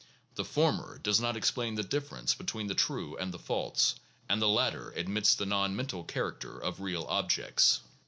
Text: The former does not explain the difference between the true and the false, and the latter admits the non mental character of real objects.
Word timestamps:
The 0.33 0.43
former 0.43 0.97
does 0.97 1.19
not 1.21 1.37
explain 1.37 1.75
the 1.75 1.83
difference 1.83 2.33
between 2.33 2.65
the 2.65 2.73
true 2.73 3.15
and 3.17 3.31
the 3.31 3.37
false, 3.37 3.93
and 4.27 4.41
the 4.41 4.47
latter 4.47 4.89
admits 4.93 5.35
the 5.35 5.45
non 5.45 5.75
mental 5.75 6.03
character 6.03 6.57
of 6.57 6.81
real 6.81 7.03
objects. 7.07 7.81